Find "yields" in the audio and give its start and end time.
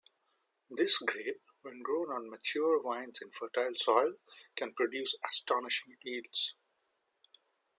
6.03-6.55